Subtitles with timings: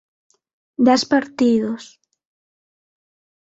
[0.87, 1.83] Dez partidos.